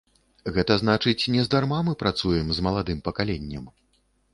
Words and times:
Гэта 0.55 0.77
значыць, 0.83 1.29
нездарма 1.37 1.83
мы 1.91 1.95
працуем 2.03 2.45
з 2.59 2.69
маладым 2.71 2.99
пакаленнем. 3.11 3.75